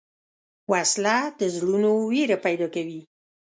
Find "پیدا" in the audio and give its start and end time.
2.45-2.67